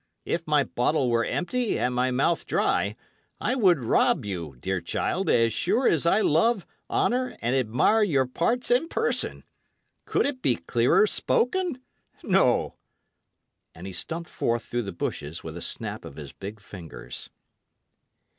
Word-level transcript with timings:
If 0.25 0.47
my 0.47 0.63
bottle 0.63 1.11
were 1.11 1.23
empty 1.25 1.77
and 1.77 1.93
my 1.93 2.09
mouth 2.09 2.47
dry, 2.47 2.95
I 3.39 3.53
would 3.53 3.77
rob 3.83 4.25
you, 4.25 4.55
dear 4.59 4.81
child, 4.81 5.29
as 5.29 5.53
sure 5.53 5.87
as 5.87 6.07
I 6.07 6.21
love, 6.21 6.65
honour, 6.89 7.37
and 7.39 7.55
admire 7.55 8.01
your 8.01 8.25
parts 8.25 8.71
and 8.71 8.89
person! 8.89 9.43
Can 10.07 10.25
it 10.25 10.41
be 10.41 10.55
clearer 10.55 11.05
spoken? 11.05 11.83
No." 12.23 12.73
And 13.75 13.85
he 13.85 13.93
stumped 13.93 14.31
forth 14.31 14.63
through 14.63 14.81
the 14.89 14.91
bushes 14.91 15.43
with 15.43 15.55
a 15.55 15.61
snap 15.61 16.03
of 16.03 16.15
his 16.15 16.31
big 16.33 16.59
fingers. 16.59 17.29